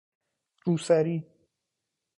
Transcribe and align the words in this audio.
روسری 0.65 1.21